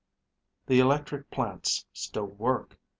[0.65, 2.75] The electric plants still work.